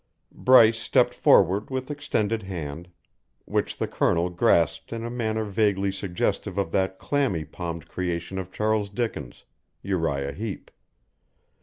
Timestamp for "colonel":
3.87-4.31